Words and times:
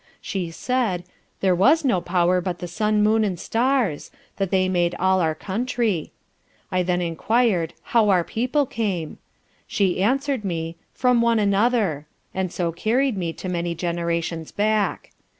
She 0.19 0.49
said, 0.49 1.03
there 1.41 1.53
was 1.53 1.85
no 1.85 2.01
power 2.01 2.41
but 2.41 2.57
the 2.57 2.67
sun, 2.67 3.03
moon 3.03 3.23
and 3.23 3.39
stars; 3.39 4.09
that 4.37 4.49
they 4.49 4.67
made 4.67 4.95
all 4.95 5.19
our 5.19 5.35
country. 5.35 6.11
I 6.71 6.81
then 6.81 7.03
enquired 7.03 7.75
how 7.83 8.05
all 8.05 8.09
our 8.09 8.23
people 8.23 8.65
came? 8.65 9.19
She 9.67 10.01
answered 10.01 10.43
me, 10.43 10.75
from 10.91 11.21
one 11.21 11.37
another; 11.37 12.07
and 12.33 12.51
so 12.51 12.71
carried 12.71 13.15
me 13.15 13.31
to 13.33 13.47
many 13.47 13.75
generations 13.75 14.51
back. 14.51 15.11